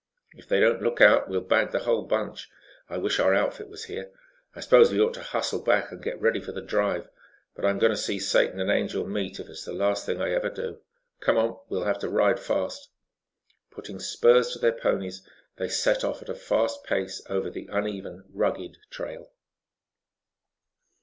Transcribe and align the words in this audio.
If 0.33 0.47
they 0.47 0.59
don't 0.59 0.81
look 0.81 0.99
out 0.99 1.29
we'll 1.29 1.41
bag 1.41 1.69
the 1.71 1.77
whole 1.81 2.01
bunch. 2.01 2.49
I 2.89 2.97
wish 2.97 3.19
our 3.19 3.35
outfit 3.35 3.69
was 3.69 3.83
here. 3.83 4.11
I 4.55 4.59
suppose 4.61 4.91
we 4.91 4.99
ought 4.99 5.13
to 5.13 5.21
hustle 5.21 5.61
back 5.61 5.91
and 5.91 6.01
get 6.01 6.19
ready 6.19 6.39
for 6.41 6.53
the 6.53 6.61
drive, 6.63 7.07
but 7.53 7.65
I'm 7.65 7.77
going 7.77 7.91
to 7.91 7.95
see 7.95 8.17
Satan 8.17 8.59
and 8.59 8.67
the 8.71 8.73
Angel 8.73 9.05
meet, 9.05 9.39
if 9.39 9.47
it's 9.47 9.63
the 9.63 9.73
last 9.73 10.07
thing 10.07 10.19
I 10.19 10.31
ever 10.31 10.49
do. 10.49 10.81
Come 11.19 11.37
on 11.37 11.59
we'll 11.69 11.83
have 11.83 11.99
to 11.99 12.09
ride 12.09 12.39
fast." 12.39 12.89
Putting 13.69 13.99
spurs 13.99 14.51
to 14.53 14.57
their 14.57 14.71
ponies, 14.71 15.21
they 15.57 15.69
set 15.69 16.03
off 16.03 16.23
at 16.23 16.29
a 16.29 16.33
fast 16.33 16.83
pace 16.83 17.21
over 17.29 17.51
the 17.51 17.69
uneven, 17.71 18.23
rugged 18.33 18.77
trail. 18.89 19.29